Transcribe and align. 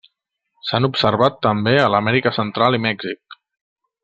S'han 0.69 0.87
observat 0.87 1.37
també 1.47 1.75
a 1.83 1.93
l'Amèrica 1.97 2.35
Central 2.41 2.79
i 2.79 2.85
Mèxic. 2.91 3.41